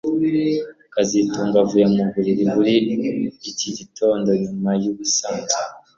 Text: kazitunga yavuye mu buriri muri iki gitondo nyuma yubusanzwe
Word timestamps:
kazitunga 0.93 1.55
yavuye 1.61 1.85
mu 1.95 2.01
buriri 2.11 2.43
muri 2.53 2.75
iki 3.49 3.69
gitondo 3.77 4.29
nyuma 4.43 4.69
yubusanzwe 4.83 5.57